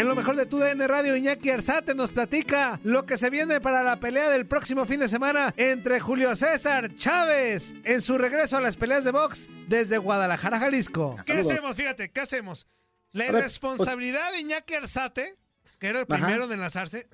En 0.00 0.08
lo 0.08 0.14
mejor 0.14 0.34
de 0.34 0.46
tu 0.46 0.56
DN 0.58 0.88
Radio, 0.88 1.14
Iñaki 1.14 1.50
Arzate 1.50 1.94
nos 1.94 2.08
platica 2.08 2.80
lo 2.84 3.04
que 3.04 3.18
se 3.18 3.28
viene 3.28 3.60
para 3.60 3.82
la 3.82 3.96
pelea 3.96 4.30
del 4.30 4.46
próximo 4.46 4.86
fin 4.86 4.98
de 4.98 5.10
semana 5.10 5.52
entre 5.58 6.00
Julio 6.00 6.34
César 6.34 6.94
Chávez 6.96 7.74
en 7.84 8.00
su 8.00 8.16
regreso 8.16 8.56
a 8.56 8.62
las 8.62 8.76
peleas 8.76 9.04
de 9.04 9.10
box 9.10 9.46
desde 9.68 9.98
Guadalajara, 9.98 10.58
Jalisco. 10.58 11.16
¿Qué 11.18 11.34
Saludos. 11.34 11.52
hacemos? 11.52 11.76
Fíjate, 11.76 12.10
¿qué 12.10 12.20
hacemos? 12.20 12.66
La 13.12 13.26
irresponsabilidad 13.26 14.32
de 14.32 14.40
Iñaki 14.40 14.72
Arzate, 14.72 15.36
que 15.78 15.88
era 15.88 16.00
el 16.00 16.06
primero 16.06 16.48
de 16.48 16.54
enlazarse, 16.54 17.06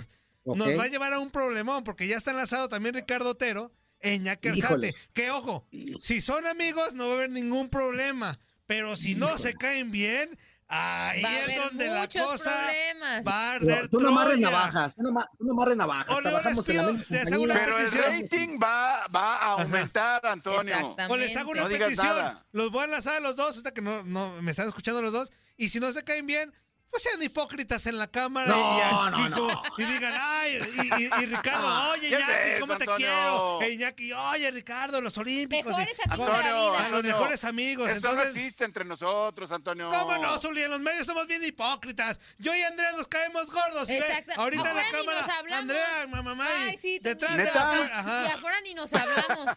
nos 0.44 0.78
va 0.78 0.84
a 0.84 0.88
llevar 0.88 1.12
a 1.12 1.18
un 1.18 1.32
problemón 1.32 1.82
porque 1.82 2.06
ya 2.06 2.16
está 2.16 2.30
enlazado 2.30 2.68
también 2.68 2.94
Ricardo 2.94 3.30
Otero 3.30 3.72
e 3.98 4.14
Iñaki 4.14 4.50
Híjole. 4.50 4.90
Arzate. 4.90 5.10
Que 5.12 5.32
ojo, 5.32 5.66
si 6.00 6.20
son 6.20 6.46
amigos 6.46 6.94
no 6.94 7.08
va 7.08 7.14
a 7.14 7.16
haber 7.16 7.30
ningún 7.30 7.68
problema, 7.68 8.38
pero 8.68 8.94
si 8.94 9.16
no 9.16 9.38
se 9.38 9.54
caen 9.54 9.90
bien, 9.90 10.38
ahí 10.68 11.22
Va 11.22 11.28
a 11.28 11.38
es 11.38 11.44
haber 11.44 11.62
donde 11.68 11.86
la 11.88 12.00
muchos 12.00 12.22
cosa 12.26 12.50
problemas. 12.64 13.26
va 13.26 13.32
a 13.32 13.52
arder 13.54 13.88
tú 13.88 14.00
no 14.00 14.08
amarres 14.08 14.32
Troya. 14.40 14.50
navajas, 14.50 14.94
tú 14.94 15.02
no, 15.02 15.12
ma- 15.12 15.30
tú 15.38 15.44
no 15.44 15.74
navajas. 15.76 16.16
Trabajamos 16.22 16.68
en 16.68 16.76
la 16.76 16.82
pido- 16.82 16.92
misma 16.92 17.16
les 17.16 17.32
hago 17.32 17.42
una 17.42 17.54
compañía. 17.54 17.90
Pero 17.92 18.04
el 18.06 18.22
rating 18.22 18.58
va, 18.62 19.06
va 19.14 19.36
a 19.36 19.46
aumentar, 19.52 20.26
Antonio. 20.26 20.96
O 21.08 21.16
les 21.16 21.36
hago 21.36 21.50
una 21.52 21.62
No 21.62 21.68
petición. 21.68 22.38
Los 22.52 22.70
voy 22.70 22.82
a 22.82 22.84
enlazar 22.86 23.14
a 23.16 23.20
los 23.20 23.36
dos, 23.36 23.56
ahorita 23.56 23.72
que 23.72 23.82
no, 23.82 24.02
no 24.04 24.42
me 24.42 24.50
están 24.50 24.66
escuchando 24.68 25.02
los 25.02 25.12
dos. 25.12 25.30
Y 25.56 25.68
si 25.70 25.80
no 25.80 25.90
se 25.92 26.02
caen 26.04 26.26
bien, 26.26 26.52
pues 26.96 27.02
sean 27.02 27.22
hipócritas 27.22 27.84
en 27.86 27.98
la 27.98 28.06
cámara. 28.06 28.48
No, 28.48 28.56
y, 28.56 29.10
no, 29.10 29.26
y, 29.26 29.30
no. 29.30 29.36
como- 29.36 29.62
y 29.76 29.84
digan, 29.84 30.14
ay, 30.18 30.58
y, 30.58 31.02
y- 31.02 31.10
y 31.22 31.26
Ricardo, 31.26 31.90
oye, 31.90 32.08
¿Qué 32.08 32.14
es 32.14 32.20
Iñaki, 32.20 32.48
eso, 32.48 32.60
¿cómo 32.60 32.76
te 32.78 32.84
Antonio? 32.84 32.96
quiero? 32.96 33.62
E 33.62 33.70
Iñaki, 33.72 34.12
oye, 34.14 34.50
Ricardo, 34.50 35.00
los 35.02 35.18
olímpicos. 35.18 35.76
Mejores 35.76 35.94
y- 35.98 36.08
amigos 36.10 36.26
de 36.26 36.32
la 36.32 36.38
Antonio, 36.38 36.54
vida. 36.54 36.66
a 36.66 36.72
los 36.72 36.80
Antonio, 36.86 37.12
mejores 37.18 37.44
amigos. 37.44 37.88
Eso 37.90 37.96
Entonces, 37.96 38.34
no 38.34 38.40
existe 38.40 38.64
entre 38.64 38.84
nosotros, 38.86 39.52
Antonio. 39.52 39.90
¿Cómo 39.90 40.16
no, 40.16 40.38
Zuli? 40.38 40.62
En 40.62 40.70
los 40.70 40.80
medios 40.80 41.06
somos 41.06 41.26
bien 41.26 41.44
hipócritas. 41.44 42.18
Yo 42.38 42.54
y 42.54 42.62
Andrea 42.62 42.92
nos 42.92 43.08
caemos 43.08 43.50
gordos. 43.50 43.86
¿sí 43.88 43.94
ve? 44.00 44.06
Exacto. 44.06 44.32
Ahorita 44.40 44.70
en 44.70 44.76
la 44.76 44.90
cámara. 44.90 45.26
Andrea, 45.52 46.06
mamá, 46.08 46.22
mamá, 46.34 46.48
y 46.64 46.68
Ay, 46.70 46.78
sí, 46.80 46.98
detrás 47.02 47.36
de 47.36 47.44
la 47.44 47.50
Y 47.50 47.90
Ajá. 47.92 48.26
afuera 48.34 48.60
ni 48.62 48.72
nos 48.74 48.90
hablamos. 48.92 49.56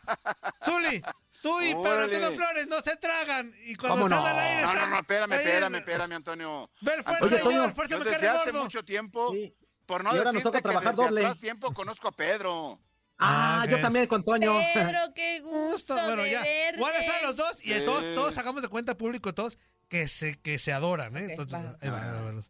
Zuli, 0.65 1.01
tú 1.41 1.61
y 1.61 1.73
Pablo. 1.73 2.03
Antonio 2.03 2.31
Flores 2.31 2.67
no 2.67 2.81
se 2.81 2.95
tragan. 2.97 3.53
Y 3.65 3.75
cuando 3.75 4.03
¿Cómo 4.03 4.07
están 4.07 4.19
no? 4.21 4.27
al 4.27 4.39
aire. 4.39 4.61
No, 4.63 4.73
no, 4.73 4.87
no, 4.87 4.99
espérame, 4.99 5.33
espérame, 5.33 5.73
es- 5.75 5.79
espérame, 5.79 6.11
Antonio. 6.13 6.69
Ver 6.81 7.03
fuerza, 7.03 7.25
Oye, 7.25 7.37
Toño, 7.39 7.49
señor, 7.51 7.73
fuerza 7.75 7.95
Yo 7.97 7.99
me 8.03 8.09
desde 8.09 8.27
hace 8.29 8.51
gordo. 8.51 8.63
mucho 8.63 8.83
tiempo, 8.85 9.31
Sí. 9.31 9.53
por 9.85 10.03
no 10.03 10.09
Y 10.09 10.17
ahora 10.17 10.23
nos 10.25 10.33
decirte 10.35 10.43
toca 10.49 10.57
que 10.59 10.63
trabajar 10.63 10.91
desde 10.91 11.03
doble. 11.03 11.21
atrás 11.21 11.39
tiempo 11.39 11.73
conozco 11.73 12.07
a 12.07 12.11
Pedro. 12.11 12.79
Ah, 13.21 13.61
Ah, 13.61 13.65
yo 13.65 13.81
también 13.81 14.07
con 14.07 14.23
Toño. 14.23 14.57
Pedro, 14.73 14.99
qué 15.13 15.39
gusto, 15.43 15.93
bueno, 15.93 16.23
de 16.23 16.31
ya. 16.31 16.41
verte. 16.41 16.83
A 17.09 17.21
los 17.23 17.35
dos 17.35 17.59
y 17.65 17.73
Sí. 17.73 17.81
todos, 17.85 18.03
todos 18.15 18.37
hagamos 18.37 18.61
de 18.61 18.69
cuenta 18.69 18.95
público, 18.95 19.33
todos 19.33 19.57
que 19.89 20.07
se, 20.07 20.39
que 20.39 20.57
se 20.59 20.71
adoran, 20.71 21.17
¿eh? 21.17 21.23
Ok, 21.25 21.29
Entonces, 21.31 21.53
va. 21.57 21.77
ahí 21.81 21.89
va, 21.89 22.01
ahí 22.01 22.11
va, 22.11 22.29
ahí 22.29 22.35
va. 22.35 22.41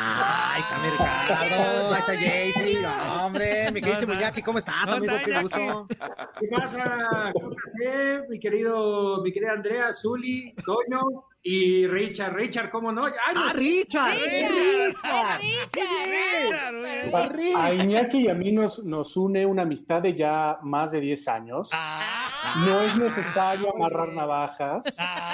Ay, 0.00 0.62
también 0.70 0.92
Ricardo. 0.92 1.34
Ahí 1.94 2.00
está 2.00 2.14
Jaycee. 2.16 2.82
No, 2.82 3.26
hombre, 3.26 3.70
mi 3.72 3.80
está. 3.80 4.20
Jackie, 4.20 4.42
¿cómo 4.42 4.58
estás, 4.58 4.86
No, 4.86 4.92
amigo? 4.94 5.12
está 5.14 5.24
Qué 5.24 5.30
Jackie. 5.32 5.42
gusto. 5.42 5.86
¿Qué 6.40 6.48
pasa? 6.48 7.30
¿Cómo 7.32 7.50
estás, 7.50 8.20
mi 8.28 8.38
querido, 8.38 9.22
mi 9.22 9.32
querida 9.32 9.52
Andrea, 9.52 9.92
Zuli, 9.92 10.54
Toño 10.64 11.24
y 11.42 11.86
Richard? 11.86 12.34
Richard, 12.34 12.70
¿cómo 12.70 12.92
no? 12.92 13.06
Ay, 13.06 13.12
Ah, 13.26 13.32
no, 13.34 13.52
Richard. 13.54 14.12
Richard, 14.14 15.40
Richard. 15.40 15.40
Richard, 15.40 16.74
Richard, 16.74 17.32
güey. 17.34 17.54
A 17.54 17.72
Iñaki 17.74 18.18
y 18.26 18.28
a 18.28 18.34
mí 18.34 18.52
nos, 18.52 18.84
nos 18.84 19.16
une 19.16 19.44
una 19.46 19.62
amistad 19.62 20.02
de 20.02 20.14
ya 20.14 20.58
más 20.62 20.92
de 20.92 21.00
10 21.00 21.28
años. 21.28 21.70
Ah, 21.72 22.27
No 22.64 22.80
es 22.82 22.96
necesario 22.96 23.74
amarrar 23.74 24.12
navajas. 24.12 24.84
ah, 24.98 25.24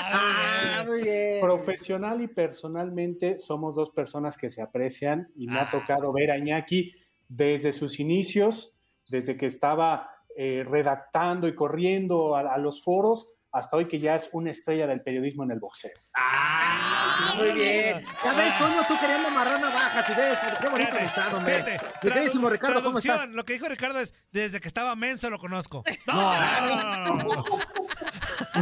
Ah, 0.76 0.84
muy 0.87 1.03
bien. 1.03 1.41
Profesional 1.41 2.20
y 2.22 2.28
personalmente 2.28 3.38
somos 3.38 3.75
dos 3.76 3.91
personas 3.91 4.37
que 4.37 4.50
se 4.50 4.62
aprecian 4.62 5.28
y 5.37 5.47
me 5.47 5.59
ha 5.59 5.70
tocado 5.70 6.12
ver 6.12 6.31
a 6.31 6.38
Iñaki 6.38 6.93
desde 7.28 7.72
sus 7.72 8.00
inicios, 8.00 8.75
desde 9.09 9.37
que 9.37 9.47
estaba 9.47 10.10
eh, 10.37 10.64
redactando 10.66 11.47
y 11.48 11.54
corriendo 11.54 12.37
a, 12.37 12.41
a 12.41 12.59
los 12.59 12.82
foros, 12.82 13.28
hasta 13.53 13.76
hoy 13.76 13.87
que 13.87 14.00
ya 14.00 14.16
es 14.16 14.28
una 14.32 14.50
estrella 14.50 14.87
del 14.87 15.03
periodismo 15.03 15.44
en 15.44 15.53
el 15.53 15.60
boxeo. 15.60 15.93
Ah, 16.14 17.03
muy 17.37 17.52
bien. 17.52 18.05
Ya 18.25 18.32
ves, 18.34 18.58
Toño, 18.58 18.82
tú 18.88 18.94
queriendo 19.00 19.28
amarrar 19.28 19.61
navajas 19.61 20.08
y 20.08 20.14
ves, 20.14 20.38
qué 20.61 20.69
bonito 20.69 20.90
Fíjate, 20.96 21.34
hombre. 21.37 21.62
fíjate. 21.64 21.99
Queridísimo 22.00 22.50
Ricardo, 22.50 22.75
¿cómo 22.76 22.84
traducción, 23.00 23.16
estás? 23.16 23.31
Lo 23.31 23.44
que 23.44 23.52
dijo 23.55 23.69
Ricardo 23.69 23.99
es, 24.00 24.12
desde 24.32 24.61
que 24.61 24.69
estaba 24.69 24.94
menso 24.96 25.31
lo 25.31 25.38
conozco. 25.38 25.82
No, 26.06 26.14
no, 26.14 26.66
no, 26.66 27.06
no, 27.06 27.16
no, 27.16 27.34
no. 27.34 27.44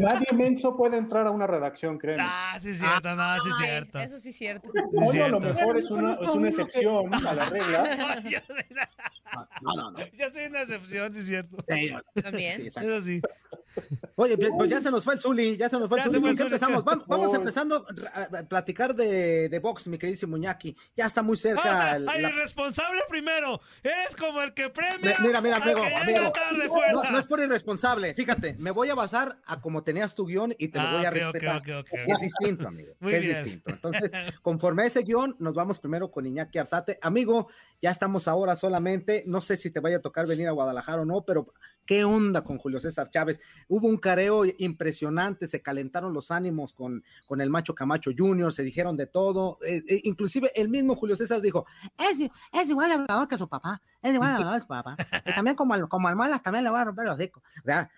Nadie 0.00 0.26
menso 0.32 0.76
puede 0.76 0.96
entrar 0.96 1.26
a 1.26 1.30
una 1.30 1.46
redacción, 1.46 1.98
créeme. 1.98 2.22
Ah, 2.26 2.58
sí 2.60 2.70
es 2.70 2.78
cierto, 2.78 3.14
no, 3.14 3.34
sí 3.42 3.48
es 3.50 3.56
Ay, 3.58 3.66
cierto. 3.66 3.98
Eso 4.00 4.18
sí 4.18 4.28
es 4.30 4.36
cierto. 4.36 4.70
Toño 4.72 5.24
a 5.24 5.28
lo 5.28 5.40
cierto. 5.40 5.58
mejor 5.58 5.78
es 5.78 5.90
una, 5.90 6.12
es 6.14 6.18
una 6.30 6.48
excepción 6.48 7.14
a 7.14 7.34
la 7.34 7.44
regla. 7.46 8.20
Yo 8.24 8.38
soy 8.46 8.64
una- 8.70 8.88
No, 9.62 9.72
no, 9.74 9.90
no. 9.92 9.98
Yo 9.98 10.28
soy 10.32 10.46
una 10.46 10.62
excepción, 10.62 11.12
sí 11.14 11.20
es 11.20 11.26
cierto. 11.26 11.56
Sí, 11.68 11.94
También. 12.22 12.56
sí, 12.56 12.62
exacto. 12.68 12.90
Eso 12.94 13.04
sí. 13.04 13.20
Oye, 14.16 14.36
pues 14.36 14.50
pues 14.56 14.70
ya 14.70 14.80
se 14.80 14.90
nos 14.90 15.04
fue 15.04 15.14
el 15.14 15.20
Zuli, 15.20 15.56
ya 15.56 15.68
se 15.68 15.78
nos 15.78 15.88
fue 15.88 15.98
el 15.98 16.04
Ya 16.04 16.10
Zuli. 16.10 16.20
fue 16.20 16.28
¿Con 16.28 16.30
el 16.30 16.36
Zuli. 16.38 16.46
empezamos? 16.54 16.84
Vamos, 16.84 17.06
vamos 17.06 17.34
empezando 17.34 17.86
a 18.14 18.42
platicar 18.44 18.94
de, 18.94 19.48
de 19.48 19.58
box, 19.58 19.86
mi 19.88 19.98
queridísimo 19.98 20.32
Muñaki. 20.32 20.76
Ya 20.96 21.06
está 21.06 21.22
muy 21.22 21.34
O 21.34 21.36
sea, 21.36 21.54
cerca. 21.56 21.90
al 21.92 22.04
la- 22.04 22.18
irresponsable 22.30 23.00
primero. 23.08 23.60
Es 23.82 24.16
como 24.16 24.40
el 24.42 24.54
que 24.54 24.68
premia. 24.70 25.16
Mi- 25.20 25.26
Mira, 25.26 25.40
mira, 25.40 25.56
al 25.56 25.62
amigo, 25.62 25.80
tarde, 26.32 26.68
No, 27.10 27.18
es 27.18 27.26
por 27.26 27.40
irresponsable. 27.40 28.14
Fíjate, 28.14 28.54
me 28.58 28.70
voy 28.70 28.88
a 28.90 28.94
basar 28.94 29.38
a 29.46 29.60
como 29.60 29.82
tenías 29.82 30.14
tu 30.14 30.26
guion 30.26 30.54
y 30.58 30.68
te 30.68 30.78
lo 30.78 30.84
Ah, 30.88 30.92
voy 30.96 31.04
a 31.04 31.10
respetar. 31.10 31.62
Es 32.06 32.18
distinto, 32.20 32.68
amigo. 32.68 32.94
Muy 33.00 33.14
es 33.14 33.22
bien. 33.22 33.44
distinto. 33.44 33.70
Entonces, 33.72 34.12
conforme 34.42 34.82
a 34.82 34.86
ese 34.86 35.02
guion, 35.02 35.36
nos 35.38 35.54
vamos 35.54 35.78
primero 35.78 36.10
con 36.10 36.26
Iñaki 36.26 36.58
Arzate. 36.58 36.98
Amigo, 37.02 37.48
ya 37.80 37.90
estamos 37.90 38.28
ahora 38.28 38.56
solamente. 38.56 39.24
No 39.26 39.40
sé 39.40 39.56
si 39.56 39.70
te 39.70 39.80
vaya 39.80 39.96
a 39.96 40.00
tocar 40.00 40.26
venir 40.26 40.48
a 40.48 40.52
Guadalajara 40.52 41.02
o 41.02 41.04
no, 41.04 41.24
pero 41.24 41.52
¿qué 41.86 42.04
onda 42.04 42.42
con 42.44 42.58
Julio 42.58 42.80
César 42.80 43.10
Chávez? 43.10 43.40
Hubo 43.68 43.88
un 43.88 43.98
careo 44.02 44.44
impresionante, 44.58 45.46
se 45.46 45.62
calentaron 45.62 46.12
los 46.12 46.30
ánimos 46.30 46.74
con, 46.74 47.02
con 47.26 47.40
el 47.40 47.48
macho 47.48 47.74
Camacho 47.74 48.10
Junior, 48.16 48.52
se 48.52 48.62
dijeron 48.62 48.98
de 48.98 49.06
todo. 49.06 49.58
eh, 49.66 49.82
eh, 49.88 50.00
inclusive 50.04 50.52
el 50.54 50.68
mismo 50.68 50.94
Julio 50.94 51.16
César 51.16 51.40
dijo, 51.40 51.64
es, 51.98 52.68
igual 52.68 52.90
de 52.90 52.96
hablador 52.96 53.26
que 53.26 53.38
su 53.38 53.48
papá, 53.48 53.80
es 54.02 54.12
igual 54.12 54.28
de 54.28 54.36
hablador 54.36 54.56
que 54.58 54.62
su 54.62 54.68
papá. 54.68 54.96
Y 55.24 55.32
también 55.32 55.56
como 55.56 55.72
al, 55.72 55.88
como 55.88 56.08
al 56.08 56.16
Malas 56.16 56.42
también 56.42 56.64
le 56.64 56.70
va 56.70 56.82
a 56.82 56.84
romper 56.84 57.06
los 57.06 57.16
discos. 57.16 57.42
O 57.62 57.64
sea, 57.64 57.90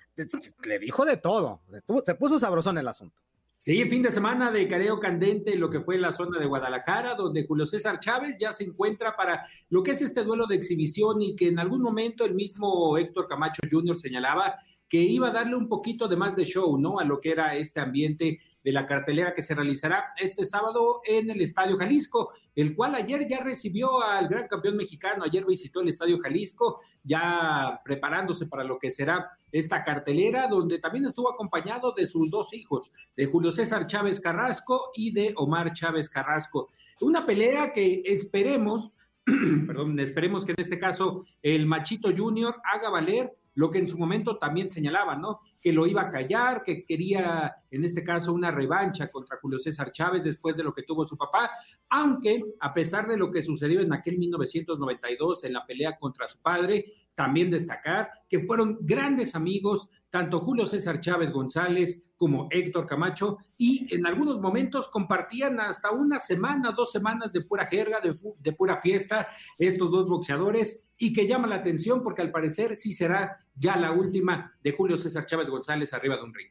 le 0.65 0.79
dijo 0.79 1.05
de 1.05 1.17
todo. 1.17 1.63
Se 2.05 2.15
puso 2.15 2.39
sabrosón 2.39 2.79
el 2.79 2.87
asunto. 2.87 3.21
Sí, 3.65 3.83
fin 3.89 4.03
de 4.03 4.11
semana 4.11 4.51
de 4.51 4.69
careo 4.69 5.01
candente 5.01 5.55
en 5.55 5.61
lo 5.61 5.71
que 5.71 5.81
fue 5.81 5.97
la 5.97 6.13
zona 6.13 6.39
de 6.39 6.45
Guadalajara, 6.45 7.15
donde 7.15 7.47
Julio 7.47 7.65
César 7.65 7.99
Chávez 7.99 8.37
ya 8.39 8.53
se 8.53 8.65
encuentra 8.65 9.17
para 9.17 9.47
lo 9.71 9.83
que 9.83 9.93
es 9.93 10.03
este 10.03 10.23
duelo 10.23 10.47
de 10.47 10.57
exhibición 10.57 11.23
y 11.23 11.35
que 11.35 11.49
en 11.49 11.59
algún 11.59 11.81
momento 11.81 12.27
el 12.27 12.35
mismo 12.35 12.99
Héctor 12.99 13.27
Camacho 13.27 13.63
Jr. 13.71 13.97
señalaba 13.97 14.55
que 14.95 15.03
iba 15.03 15.27
a 15.27 15.33
darle 15.33 15.57
un 15.57 15.69
poquito 15.69 16.07
de 16.07 16.15
más 16.15 16.37
de 16.37 16.45
show, 16.45 16.79
¿no? 16.79 17.01
A 17.01 17.05
lo 17.05 17.19
que 17.19 17.33
era 17.33 17.57
este 17.57 17.81
ambiente 17.81 18.39
de 18.63 18.71
la 18.71 18.87
cartelera 18.87 19.35
que 19.35 19.43
se 19.43 19.53
realizará 19.53 20.13
este 20.21 20.45
sábado 20.45 21.01
en 21.05 21.29
el 21.31 21.41
Estadio 21.41 21.77
Jalisco, 21.77 22.31
el 22.55 22.77
cual 22.77 22.95
ayer 22.95 23.27
ya 23.29 23.41
recibió 23.41 24.01
al 24.05 24.29
gran 24.29 24.47
campeón 24.47 24.77
mexicano, 24.77 25.25
ayer 25.25 25.45
visitó 25.47 25.81
el 25.81 25.89
Estadio 25.89 26.17
Jalisco, 26.21 26.79
ya 27.03 27.81
preparándose 27.85 28.47
para 28.47 28.63
lo 28.63 28.79
que 28.79 28.93
será 28.93 29.29
esta 29.51 29.83
cartelera, 29.83 30.47
donde 30.47 30.79
también 30.79 31.07
estuvo 31.07 31.29
acompañado 31.29 31.91
de 31.91 32.07
sus 32.07 32.31
dos 32.31 32.55
hijos, 32.55 32.93
de 33.17 33.27
Julio 33.27 33.51
César 33.51 33.89
Chávez 33.89 34.21
Carrasco 34.21 34.93
y 34.95 35.13
de 35.13 35.35
Omar 35.37 35.73
Chávez 35.73 36.09
Carrasco. 36.09 36.69
Una 37.01 37.27
pelea 37.27 37.73
que 37.73 38.03
esperemos, 38.05 38.93
perdón, 39.67 39.99
esperemos 39.99 40.45
que 40.45 40.53
en 40.53 40.61
este 40.61 40.79
caso 40.79 41.25
el 41.43 41.67
Machito 41.67 42.11
Junior 42.17 42.55
haga 42.73 42.91
valer 42.91 43.33
lo 43.55 43.71
que 43.71 43.79
en 43.79 43.87
su 43.87 43.99
momento 43.99 44.37
también 44.37 44.69
señalaba, 44.69 45.17
¿no? 45.17 45.41
Que 45.61 45.73
lo 45.73 45.87
iba 45.87 46.03
a 46.03 46.11
callar, 46.11 46.63
que 46.63 46.85
quería, 46.85 47.55
en 47.71 47.85
este 47.85 48.03
caso, 48.03 48.33
una 48.33 48.51
revancha 48.51 49.09
contra 49.11 49.39
Julio 49.41 49.59
César 49.59 49.93
Chávez 49.93 50.25
después 50.25 50.57
de 50.57 50.65
lo 50.65 50.75
que 50.75 50.83
tuvo 50.83 51.05
su 51.05 51.17
papá, 51.17 51.51
aunque 51.89 52.43
a 52.61 52.73
pesar 52.73 53.07
de 53.07 53.17
lo 53.17 53.31
que 53.31 53.43
sucedió 53.43 53.81
en 53.81 53.93
aquel 53.93 54.19
1992 54.19 55.45
en 55.45 55.53
la 55.53 55.65
pelea 55.65 55.97
contra 55.99 56.27
su 56.27 56.41
padre, 56.41 56.85
también 57.15 57.51
destacar 57.51 58.11
que 58.29 58.41
fueron 58.41 58.79
grandes 58.81 59.35
amigos, 59.35 59.89
tanto 60.11 60.41
Julio 60.41 60.67
César 60.67 61.01
Chávez 61.01 61.33
González 61.33 62.03
como 62.17 62.49
Héctor 62.51 62.87
Camacho, 62.87 63.39
y 63.57 63.93
en 63.95 64.07
algunos 64.07 64.41
momentos 64.41 64.89
compartían 64.89 65.61
hasta 65.61 65.91
una 65.91 66.19
semana, 66.19 66.73
dos 66.73 66.93
semanas 66.93 67.33
de 67.33 67.43
pura 67.43 67.67
jerga, 67.67 67.99
de, 68.01 68.53
pura 68.53 68.77
fiesta, 68.77 69.29
estos 69.59 69.91
dos 69.91 70.09
boxeadores, 70.09 70.83
y 70.97 71.13
que 71.13 71.27
llama 71.27 71.49
la 71.49 71.57
atención 71.57 72.03
porque 72.03 72.23
al 72.23 72.31
parecer 72.31 72.77
sí 72.77 72.93
será 72.93 73.39
ya 73.55 73.77
la 73.77 73.93
última 73.93 74.57
de 74.63 74.73
Julio 74.73 74.97
César 74.97 75.27
Chávez 75.27 75.51
González 75.51 75.93
arriba 75.93 76.17
de 76.17 76.23
un 76.23 76.35
ring. 76.35 76.51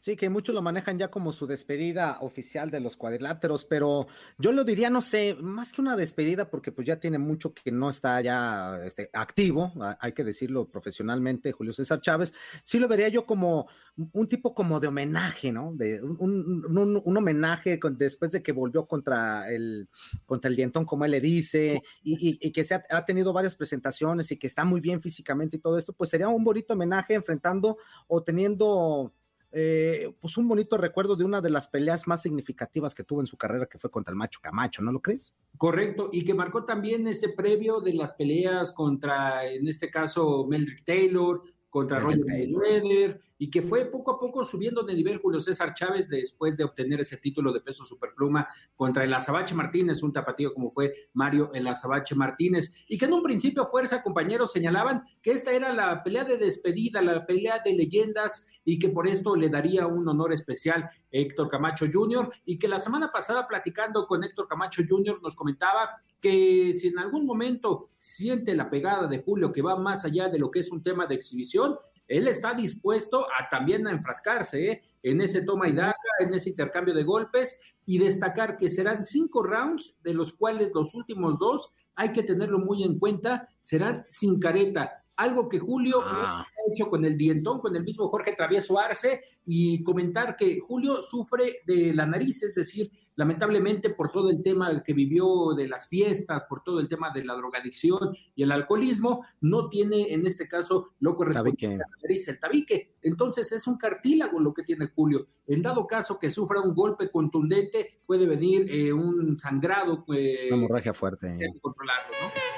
Sí, 0.00 0.14
que 0.16 0.28
muchos 0.30 0.54
lo 0.54 0.62
manejan 0.62 0.96
ya 0.96 1.10
como 1.10 1.32
su 1.32 1.46
despedida 1.48 2.18
oficial 2.20 2.70
de 2.70 2.78
los 2.78 2.96
cuadriláteros, 2.96 3.64
pero 3.64 4.06
yo 4.38 4.52
lo 4.52 4.62
diría, 4.62 4.90
no 4.90 5.02
sé, 5.02 5.34
más 5.40 5.72
que 5.72 5.80
una 5.80 5.96
despedida, 5.96 6.50
porque 6.50 6.70
pues 6.70 6.86
ya 6.86 7.00
tiene 7.00 7.18
mucho 7.18 7.52
que 7.52 7.72
no 7.72 7.90
está 7.90 8.20
ya 8.20 8.78
este, 8.84 9.10
activo, 9.12 9.72
a- 9.80 9.98
hay 10.00 10.12
que 10.12 10.22
decirlo 10.22 10.68
profesionalmente, 10.68 11.50
Julio 11.50 11.72
César 11.72 12.00
Chávez, 12.00 12.32
sí 12.62 12.78
lo 12.78 12.86
vería 12.86 13.08
yo 13.08 13.26
como 13.26 13.66
un 14.12 14.28
tipo 14.28 14.54
como 14.54 14.78
de 14.78 14.86
homenaje, 14.86 15.50
¿no? 15.50 15.72
De 15.74 16.00
un, 16.00 16.64
un- 17.04 17.16
homenaje 17.18 17.80
con- 17.80 17.98
después 17.98 18.30
de 18.30 18.40
que 18.42 18.52
volvió 18.52 18.86
contra 18.86 19.50
el, 19.52 19.88
contra 20.26 20.48
el 20.48 20.54
dientón, 20.56 20.84
como 20.84 21.04
él 21.06 21.10
le 21.10 21.20
dice, 21.20 21.82
y 22.04 22.52
que 22.52 22.64
se 22.64 22.74
ha, 22.76 22.82
ha 22.90 23.04
tenido 23.04 23.32
varias 23.32 23.56
presentaciones 23.56 24.30
y 24.30 24.36
que 24.38 24.46
está 24.46 24.64
muy 24.64 24.80
bien 24.80 25.00
físicamente 25.00 25.56
y 25.56 25.60
todo 25.60 25.76
esto, 25.76 25.92
pues 25.92 26.10
sería 26.10 26.28
un 26.28 26.44
bonito 26.44 26.74
homenaje 26.74 27.14
enfrentando 27.14 27.76
o 28.06 28.22
teniendo 28.22 29.12
eh, 29.50 30.12
pues 30.20 30.36
un 30.36 30.46
bonito 30.48 30.76
recuerdo 30.76 31.16
de 31.16 31.24
una 31.24 31.40
de 31.40 31.50
las 31.50 31.68
peleas 31.68 32.06
más 32.06 32.22
significativas 32.22 32.94
que 32.94 33.04
tuvo 33.04 33.20
en 33.20 33.26
su 33.26 33.36
carrera, 33.36 33.66
que 33.66 33.78
fue 33.78 33.90
contra 33.90 34.12
el 34.12 34.16
Macho 34.16 34.40
Camacho, 34.42 34.82
¿no 34.82 34.92
lo 34.92 35.00
crees? 35.00 35.34
Correcto, 35.56 36.10
y 36.12 36.24
que 36.24 36.34
marcó 36.34 36.64
también 36.64 37.06
ese 37.06 37.30
previo 37.30 37.80
de 37.80 37.94
las 37.94 38.12
peleas 38.12 38.72
contra, 38.72 39.46
en 39.46 39.66
este 39.66 39.90
caso, 39.90 40.46
Meldrick 40.46 40.84
Taylor, 40.84 41.42
contra 41.68 42.00
Roger. 42.00 42.24
Mayweather, 42.26 43.20
y 43.38 43.50
que 43.50 43.62
fue 43.62 43.84
poco 43.86 44.12
a 44.12 44.18
poco 44.18 44.44
subiendo 44.44 44.82
de 44.82 44.94
nivel 44.94 45.18
Julio 45.18 45.38
César 45.38 45.72
Chávez 45.74 46.08
después 46.08 46.56
de 46.56 46.64
obtener 46.64 47.00
ese 47.00 47.18
título 47.18 47.52
de 47.52 47.60
peso 47.60 47.84
superpluma 47.84 48.48
contra 48.74 49.04
el 49.04 49.14
Azabache 49.14 49.54
Martínez, 49.54 50.02
un 50.02 50.12
tapatío 50.12 50.52
como 50.52 50.70
fue 50.70 50.92
Mario 51.12 51.50
el 51.54 51.66
Azabache 51.66 52.14
Martínez, 52.14 52.74
y 52.88 52.98
que 52.98 53.04
en 53.04 53.12
un 53.12 53.22
principio 53.22 53.64
Fuerza, 53.64 54.02
compañeros, 54.02 54.52
señalaban 54.52 55.02
que 55.22 55.32
esta 55.32 55.52
era 55.52 55.72
la 55.72 56.02
pelea 56.02 56.24
de 56.24 56.38
despedida, 56.38 57.00
la 57.00 57.24
pelea 57.26 57.60
de 57.64 57.74
leyendas, 57.74 58.46
y 58.64 58.78
que 58.78 58.88
por 58.88 59.06
esto 59.06 59.36
le 59.36 59.48
daría 59.48 59.86
un 59.86 60.08
honor 60.08 60.32
especial 60.32 60.90
Héctor 61.10 61.48
Camacho 61.48 61.86
Jr., 61.92 62.28
y 62.44 62.58
que 62.58 62.66
la 62.66 62.80
semana 62.80 63.12
pasada 63.12 63.46
platicando 63.46 64.06
con 64.06 64.24
Héctor 64.24 64.48
Camacho 64.48 64.82
Jr. 64.88 65.20
nos 65.22 65.36
comentaba 65.36 65.90
que 66.20 66.72
si 66.74 66.88
en 66.88 66.98
algún 66.98 67.26
momento 67.26 67.90
siente 67.96 68.54
la 68.54 68.70
pegada 68.70 69.06
de 69.06 69.22
Julio 69.22 69.52
que 69.52 69.62
va 69.62 69.76
más 69.76 70.04
allá 70.04 70.28
de 70.28 70.38
lo 70.38 70.50
que 70.50 70.60
es 70.60 70.70
un 70.72 70.82
tema 70.82 71.06
de 71.06 71.14
exhibición, 71.14 71.76
él 72.08 72.26
está 72.26 72.54
dispuesto 72.54 73.26
a 73.26 73.48
también 73.50 73.86
a 73.86 73.92
enfrascarse 73.92 74.70
¿eh? 74.70 74.82
en 75.02 75.20
ese 75.20 75.42
toma 75.42 75.68
y 75.68 75.72
daca, 75.72 75.96
en 76.20 76.32
ese 76.32 76.50
intercambio 76.50 76.94
de 76.94 77.04
golpes 77.04 77.60
y 77.84 77.98
destacar 77.98 78.56
que 78.56 78.68
serán 78.68 79.04
cinco 79.04 79.42
rounds, 79.42 79.94
de 80.02 80.14
los 80.14 80.32
cuales 80.32 80.72
los 80.74 80.94
últimos 80.94 81.38
dos, 81.38 81.70
hay 81.94 82.12
que 82.12 82.22
tenerlo 82.22 82.58
muy 82.58 82.82
en 82.82 82.98
cuenta, 82.98 83.48
serán 83.60 84.06
sin 84.08 84.38
careta. 84.40 85.04
Algo 85.16 85.48
que 85.48 85.58
Julio 85.58 86.00
Ah. 86.04 86.46
ha 86.46 86.72
hecho 86.72 86.88
con 86.88 87.04
el 87.04 87.16
dientón, 87.18 87.60
con 87.60 87.74
el 87.74 87.82
mismo 87.84 88.08
Jorge 88.08 88.34
Travieso 88.34 88.78
Arce, 88.78 89.22
y 89.46 89.82
comentar 89.82 90.36
que 90.36 90.60
Julio 90.60 91.02
sufre 91.02 91.60
de 91.66 91.92
la 91.92 92.06
nariz, 92.06 92.42
es 92.42 92.54
decir, 92.54 92.90
lamentablemente 93.18 93.90
por 93.90 94.12
todo 94.12 94.30
el 94.30 94.42
tema 94.44 94.82
que 94.84 94.94
vivió 94.94 95.52
de 95.56 95.66
las 95.68 95.88
fiestas, 95.88 96.44
por 96.48 96.62
todo 96.62 96.78
el 96.78 96.88
tema 96.88 97.10
de 97.10 97.24
la 97.24 97.34
drogadicción 97.34 98.16
y 98.36 98.44
el 98.44 98.52
alcoholismo, 98.52 99.24
no 99.40 99.68
tiene 99.68 100.14
en 100.14 100.24
este 100.24 100.46
caso 100.46 100.90
lo 101.00 101.16
correspondiente 101.16 101.66
Tabique. 101.66 101.82
a 101.82 101.86
la 101.88 101.96
nariz, 102.02 102.28
el 102.28 102.38
tabique. 102.38 102.94
Entonces 103.02 103.50
es 103.50 103.66
un 103.66 103.76
cartílago 103.76 104.38
lo 104.38 104.54
que 104.54 104.62
tiene 104.62 104.86
Julio. 104.86 105.26
En 105.48 105.62
dado 105.62 105.84
caso 105.86 106.16
que 106.16 106.30
sufra 106.30 106.60
un 106.60 106.74
golpe 106.74 107.10
contundente, 107.10 108.02
puede 108.06 108.24
venir 108.26 108.66
eh, 108.70 108.92
un 108.92 109.36
sangrado. 109.36 110.04
eh, 110.14 110.46
Una 110.52 110.56
hemorragia 110.56 110.94
fuerte. 110.94 111.36
controlarlo, 111.60 112.12
¿no? 112.22 112.57